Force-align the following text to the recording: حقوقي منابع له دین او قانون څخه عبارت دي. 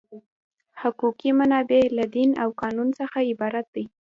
حقوقي 0.81 1.29
منابع 1.39 1.81
له 1.97 2.05
دین 2.15 2.29
او 2.43 2.49
قانون 2.61 2.87
څخه 2.99 3.17
عبارت 3.31 3.67
دي. 3.75 3.85